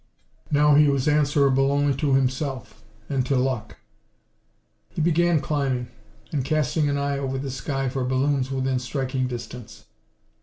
Now 0.49 0.73
he 0.73 0.87
was 0.89 1.07
answerable 1.07 1.71
only 1.71 1.93
to 1.97 2.15
himself 2.15 2.81
and 3.07 3.23
to 3.27 3.35
Luck! 3.35 3.77
He 4.89 4.99
began 4.99 5.39
climbing, 5.39 5.89
and 6.31 6.43
casting 6.43 6.89
an 6.89 6.97
eye 6.97 7.19
over 7.19 7.37
the 7.37 7.51
sky 7.51 7.87
for 7.87 8.03
balloons 8.03 8.49
within 8.49 8.79
striking 8.79 9.27
distance. 9.27 9.85